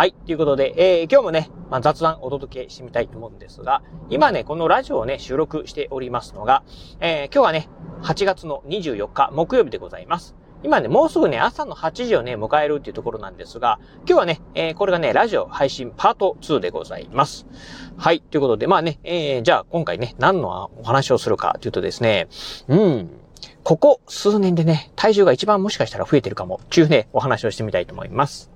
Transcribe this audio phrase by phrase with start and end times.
[0.00, 0.14] はい。
[0.14, 6.62] ということで、えー、今日もね、まあ、雑談お届けしてみたいと思うんですが、今ね、このラジオをね、収録しておりますのが、
[7.00, 7.68] えー、今日はね、
[8.00, 10.34] 8月の24日木曜日でございます。
[10.62, 17.46] 今ね、もうすぐね、朝の8時をね、迎えるっていうところなんですが、今日はね、えー、これがね、ラジオ配信パート2でございます。
[17.98, 18.22] はい。
[18.22, 22.28] ということで、まあね、えー、じゃあ今回ね、何のお話をするかというとですね、
[22.68, 23.19] うん、
[23.62, 28.50] ここ数年でね、体重が一番もしかしたら増えてるかも、っていうね、お話をしてみたいと思います。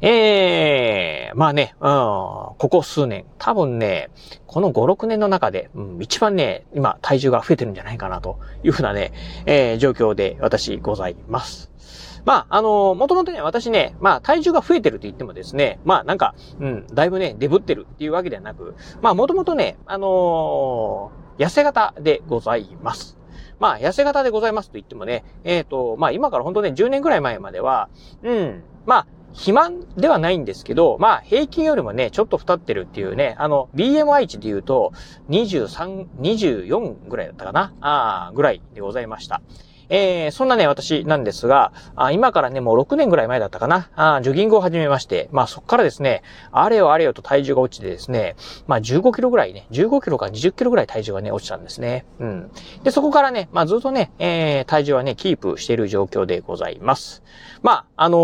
[0.00, 4.10] ええー、まあね、うん、ここ数年、多分ね、
[4.46, 9.12] この5、6年の中で、うん、一番ね、今、体重が増えてるんじゃないかな、というふうなね、
[9.46, 11.70] えー、状況で私ございます。
[12.24, 23.18] まあ、あのー、もともとね、私ね、まあ、体重が増えてると言ってもですね、まあ、なんか、うん、だいぶね、デブってるっていうわけではなく、まあ、もともとね、あのー、痩せ型でございます。
[23.64, 27.88] まあ、痩せ型でございますと言ってもね、えっ、ー、と、まあ、今から本当ね、10年ぐらい前までは、
[28.22, 34.92] うん、まあ、肥満ではないんですけど、まあ、平均よりもね、ちょっと太ってるっていうね、あの、BMI 値で言うと、
[35.30, 39.40] 23、24ぐらいだったかなああ、ぐらいでございました。
[39.88, 52.04] えー、そんなね、私なんですが、あ今からね、もう6年ぐらい前だったかな、あジョギングを始めまして、まあそっからですね、あれよあれよと体重が落ちてですね、まあ15キロぐらいね、15キロか20キロぐらい体重がね、落ちたんですね。
[52.18, 52.50] うん。
[52.82, 57.22] で、そこからね、まあずっとね、えー、体重はね、キープしている状況でございます。
[57.62, 58.18] まあ、あの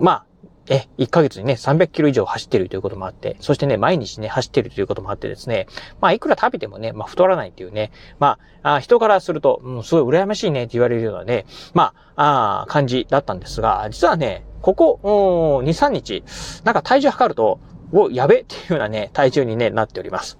[0.00, 0.24] ー、まあ、
[0.68, 5.66] え、1ヶ月にね、300キロ以上走ってるということもあって、そしてね、毎日ね、走ってるということもあってですね、
[6.00, 16.24] まあ、いくら食べてもね、まあ、太らないっていうね、まあ、あ人からすると、うん、すごい羨ましいねって言われるようなね、まあ、あ感じだったんですが、実はね、ここ、2、3日、
[16.64, 17.60] なんか体重測ると、
[17.92, 20.38] お、やべっていうようなね、体重にね、なっております。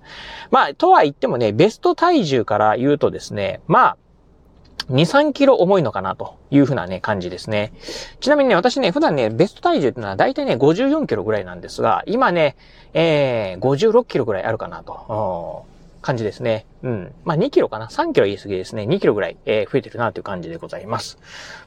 [0.51, 3.97] まあ、とは言ってもね、ベスト体重から言うとですね、まあ、
[4.91, 7.73] 2、3キロ重いのかなというふうなね、感じですね。
[8.21, 12.57] ちなみにね、私ね、普段ね、ベスト体重っていうのは大体ね、54キロぐらいなんですが、今ね、
[12.93, 15.67] えー、56キロぐらいあるかなと。
[16.05, 16.67] 感じですね。
[16.85, 17.15] うん。
[17.25, 18.83] まあ、2キロかな ?3 キロ言い過ぎですね。
[18.83, 21.19] 2キロぐらい、えー、増えてるなという感じでございます。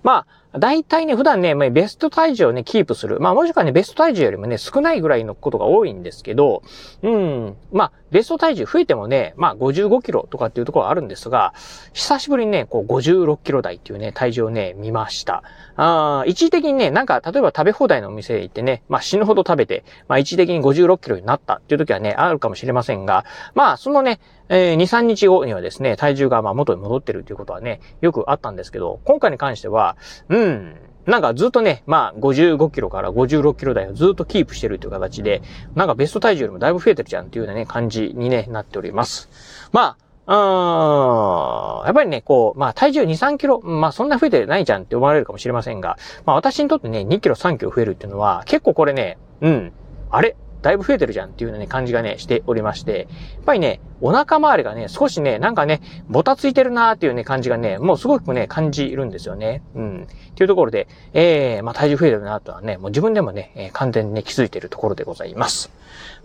[0.04, 3.20] まあ、大体ね、普段ね、ベスト体重をね、キープする。
[3.20, 6.62] まあ、もしくはね、ベスト体重よりもね、少ないぐらいのことが多いんですけど、
[7.02, 7.58] うん。
[7.72, 11.54] まあ、ベスト体重増えてもね、まあ、55キロとかっていうところはあるんですが、
[11.94, 15.44] 久しぶりにね、こう、56キロ台っていうね、体重をね、見ました。
[15.76, 29.98] あ一時的にね、なんか、例えば食べ放題のお店へ行ってね、まあ、死ぬほど食べて、まあ、一時的に56キロになったっていう時はね、あるかもしれませんが、まあ、そのね、えー、2、3日後にはですね、体重がまあ元に戻ってるということはね、よくあったんですけど、今回に関しては、
[30.30, 30.76] うん、
[31.06, 35.42] なんかずっとね、まあ55キロから56キロ台をずっとキープしてるという形で、
[35.74, 39.30] なんかベスト体重よりもだいぶ増えてるじゃんっていうようなね、感じにね、なっております。
[39.72, 39.96] ま
[40.28, 49.72] あ、うん、やっぱりね、こう、まあ体重2、3キロ、まあそんな増えてないじゃんって思われるかもしれませんが、まあ私にとってね、2キロ、3キロ増えるっていうのは、結構これね、うん、
[50.10, 59.64] あれだいぶ増えてるじゃんっていうね、感じがね、しておりまして、やっぱりね、お腹周りがね、少しね、なんかね、ぼたついてるなーっていうね、感じがね、もうすごくね、感じるんですよね。
[59.76, 60.08] うん。
[60.32, 65.72] っていうところで、えー、まあ体重増えてるなとはね、もう自分でもね、えー、完全にね、気づいてるところでございます。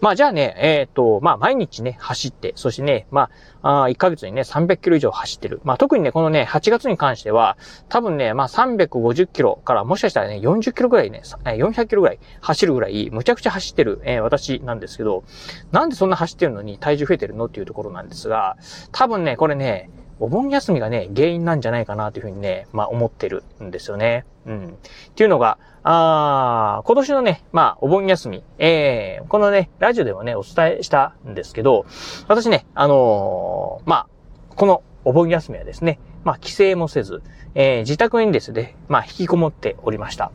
[0.00, 3.30] まあじゃあね、えっ、ー、と、まあ毎日ね、走って、そしてね、ま
[3.62, 5.60] あ、あ1ヶ月にね、300キロ以上走ってる。
[5.64, 7.56] まあ特にね、このね、8月に関しては、
[7.88, 15.24] 多分ね、まあ350キロからもしかしたらね、40キロぐらいね、400キロぐらい走るぐらい、むちゃくちゃ走ってる、えー、私なんですけど、
[15.70, 18.56] なんでそんな走ってるのに体重増えてるのっていうところなんですが、
[18.92, 19.90] 多分ね、これね、
[20.20, 24.24] お盆休みがね、原因なんじゃないかなというふうにね、まあ思ってるんですよね。
[24.46, 24.78] うん。
[25.10, 31.86] っていうのが、あ今年のね、まあ、お盆休み、えー、このね、ラジオでもね、お伝えしたんですけど、
[32.28, 37.22] 私ね、あのー、まあ、このお盆休みはですね、まあ、帰省もせず、
[37.54, 40.30] えー、自宅にですね、まあ、引きこもっておりました。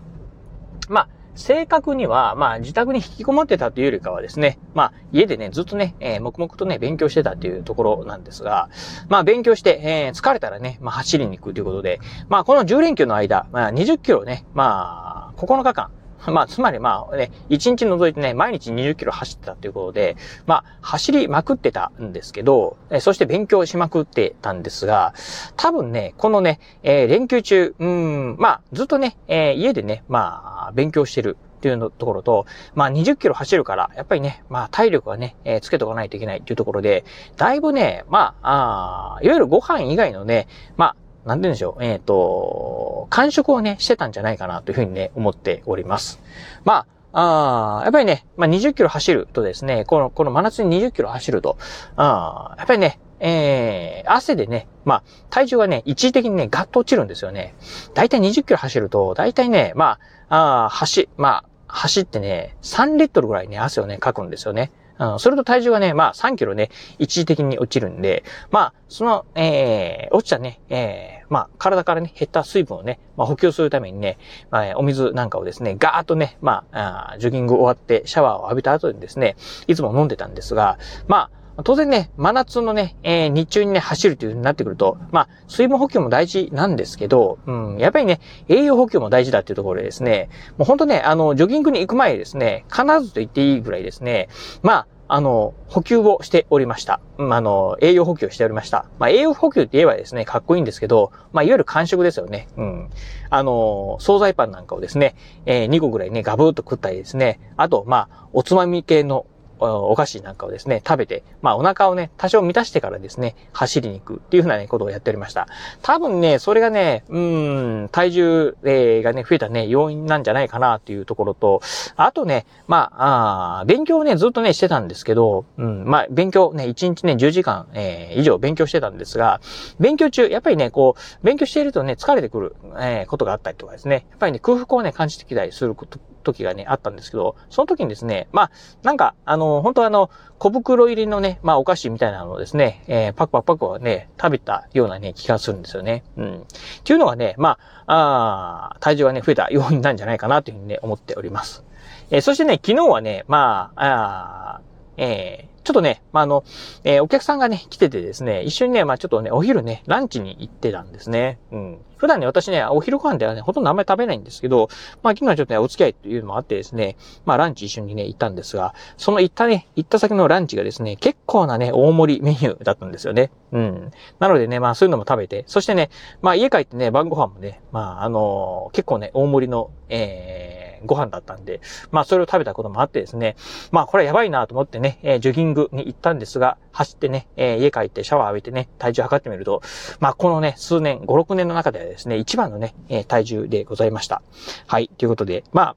[0.90, 8.70] まあ、正確には、まあ、自宅に引きこもってたというよりかはですね、まあ、家でね、ずっとね、えー、黙々とね、勉強してたというところなんですが、
[9.08, 15.92] まあ、勉強して、えー、疲れたらね、まあ、走りに行くということで、まあ、この10連休の間、まあ、20キロね、まあ、9日間、
[16.26, 25.14] まあ、つまりまあね、1日除いてね、毎日20キロ走ってたっていうことで、まあ、走りまくってたんですけど、そして勉強しまくってたんですが、
[25.56, 31.38] 多分ね、このね、えー、連休中、うん、まあ、ずっとね、えー、家でね、まあ、勉強してる。
[31.58, 37.04] っていうところと、まあ20キロ走るから、やっぱりね、まあ体力はね、えー、つけとかないといけないっていうところで、
[37.36, 40.48] だいぶね、まあ、あいわゆるご飯以外のね、
[40.78, 40.96] まあ、
[41.28, 46.20] なんて言うんでしょう、えっ、ー、と、感触をね、してたんじゃないかなというふうにね、思っております。
[46.64, 51.58] まあ、あやっぱりね、まあ、20キロ走るとですね、この、この真夏に20キロ走ると、
[51.96, 57.56] あやっぱりね、えー、汗でね、まあ、体重がね、一時的にね、ガッと落ちるんですよね。
[57.94, 64.72] だいたい20キロ走ると、だいたいね、まあ、あ走、まあ、走ってね、3リットルぐらいね、汗をね、かくんですよね。
[65.00, 74.18] うん、それと体重がね、まあ3キロね、一時的に落ちるんで、まあ、その、えー、落ちたね、えー、まあ、体からね、減った水分をね、まあ、補給するためにね、
[74.50, 79.36] まあ、お水なんかをですね、ガーッとね、まあ、あジョギング終わってシャワーを浴びた後にですね、
[79.68, 80.78] いつも飲んでたんですが、
[81.08, 94.30] まあ、当然ね、真夏のね、えー、日中にね、走るという風になってくると、まあ、水分補給も大事なんですけど、うん、やっぱりね、栄養補給も大事だっていうところでですね、もうほんとね、あの、ジョギングに行く前ですね、必ずと言っていいぐらいですね、
[94.62, 97.00] まあ、あの、補給をしておりました。
[97.18, 98.86] うん、あの、栄養補給をしておりました。
[99.00, 102.48] まあ、栄養補給って言えばですね、かっこいいんですけど、まあ、いわゆる完食ですよね。
[102.58, 102.90] うん。
[103.30, 105.16] あの、惣菜パンなんかをですね、
[105.46, 109.26] えー、2個ぐらいね、ガブーっと食ったりですね、あと、まあ、おつまみ系の
[109.60, 115.48] お菓子なんかをですね、食べて、まあお腹をね、多少満たしてからですね、走りに行くっていうふうなね、ことをやっておりました。
[115.82, 121.62] 多分ね、それがね、うん、体重、えー、がね、増えたね、要因なんじゃないかなっていうところと、
[121.96, 129.42] あとね、まあ、あ勉強をね、ずっとね、してたんですけど、うん、まあ、勉強ね、1日ね、10時間、えー、以上勉強してたんですが、
[129.80, 138.52] 勉強中、やっぱりね、こう、勉強しているとね、疲れてくる、えー、ことがあったりとかですね、やっぱりね、空腹をね、感じてきたりすること、時がね、あったんですけど、その時にですね、まあ、
[138.84, 146.04] なんか、あの、本当あの、小袋入りのね、まあ、お菓子みたいなのをですね、えー、パクパクパクをね、食べたようなね、気がするんですよね。
[146.18, 146.36] うん。
[146.36, 146.46] っ
[146.84, 151.64] ていうのがね、まあ、あ体重がね、増えた要因なんじゃないかなというふうにね、思っております。
[152.12, 154.62] えー、そしてね、昨日はね、まあ、あ
[154.98, 156.46] えー、ちょっとね、まあ、あの、
[156.86, 161.40] えー、お客さんがね、来ててですね、一緒にね、まあ、ちょっとね、お昼ね、ランチに行ってたんですね。
[161.52, 161.80] うん。
[161.98, 164.70] 普段ね、私ね、お昼ご飯ではね、ほとんどあんまり食べないんですけど、
[165.04, 173.30] まあ、昨日はちょっとね、お付き合いというのもあってですね、まあ、ランチ一緒にね、行ったんですが、その行ったね、行った先のランチがですね、結構なね、大盛りメニューだったんですよね。
[173.52, 173.92] うん。
[174.20, 175.90] なのでね、まあ、そういうのも食べて、そしてね、
[176.22, 183.36] まあ、家帰ってね、晩ご飯もね、まあ、あのー、結構ね、大盛りの、えー、ご飯だったんで、まあそれを食べたこともあってですね、
[183.72, 189.62] まあこれはやばいなと思ってね、えー、ジョギングに行ったんですが、走ってね、えー、家帰ってシャワー浴びてね、体重測ってみると、
[190.00, 194.22] まあこのね、数年、5、6年の中ではですね、一番のね、えー、体重でございました。
[194.68, 195.76] はい、ということで、まあ、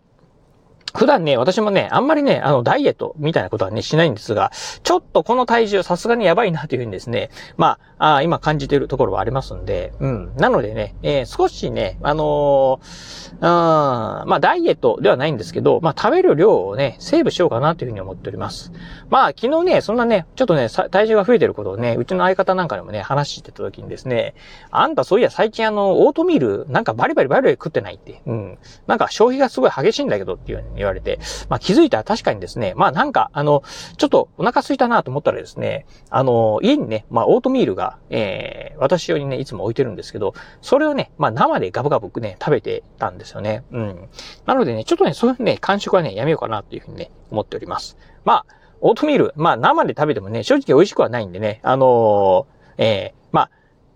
[0.95, 4.53] 普段ね、私もね、あんまりね、あの、ダイエットみたいなことはね、しないんですが、
[4.83, 10.33] ちょっとこの体重さすがにやばいなというふうにですね、まあ、あ今感じているところはありますんで、うん。
[10.37, 18.73] なのでね、えー、少しね、あのー、あまあ、ダイエットではないんですけど、まあ、食べる量をね、セーブしようかなというふうに思っております。
[19.09, 24.35] まあ、昨日ね、そんなね、ちょっとね、体重が増えてることをね、うちの相方なんかでもね、話してた時にですね、
[24.71, 28.59] あんたそういや最近あの、オートミール、なんかバリバリバリバリ食ってないって、うん。
[28.87, 31.19] なんか消費がすごい激しいんだけどっていうふうに言われて、
[31.49, 33.63] まあ、気づいたら確かにですね、まあなんか、あの、
[33.97, 43.65] ちょっとお腹空いたなと思ったらですね、あの、家にね、まあオートミールが、えー、私用にね、いつも置いてるんですけど、それをね、まあ生でガブガブね、食べてたんですよね。
[43.71, 44.09] うん。
[44.47, 47.97] なのでね、ちょっとね、そういうね、感触はね、やめようかなというふうにね、思っております。
[48.25, 53.20] まあ、オートミール、まあ生で食べてもね、正直美味しくはないんでね、あのー、えー、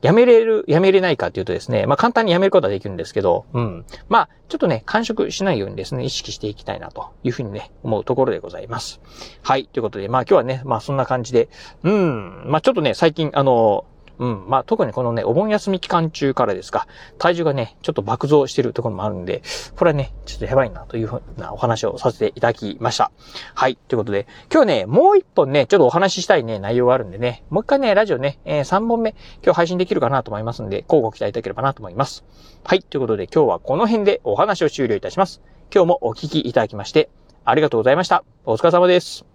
[0.04, 3.86] やめれる、やめれないかっていうとですね、まあ簡単にやめることはできるんですけど、うん。
[4.10, 9.00] まあ、ちょっとね、完食しないようにですね、意識していきたいなというふうにね、思うところでございます。
[9.42, 9.64] はい。
[9.64, 11.48] ということで、まあ今日はね、まあそんな感じで、
[11.84, 12.44] うん。
[12.48, 13.86] まあちょっとね、最近、あの、
[14.18, 14.44] うん。
[14.48, 16.86] まあ、特にこのね、お盆休み期間中からですか、
[17.18, 19.42] 体重がね、ちょっと爆増してるところもあるんで、
[19.76, 23.10] これはね、ちょっとやばいなというふうなお話をさせていただきました。
[23.54, 23.76] はい。
[23.88, 32.24] ということで、今日ね、もう一本ね、ちょっとお話ししたいね、内容があるんでね、もう一回ね、ラジオね、えー、3本目、今日配信できるかなと思いますんで、交互期待いただければなと思います。
[32.64, 32.82] はい。
[32.82, 35.42] ということで、今日はこの辺でお話を終了いたします。
[35.74, 37.10] 今日もお聞きいただきまして、
[37.44, 38.24] ありがとうございました。
[38.44, 39.33] お疲れ様です。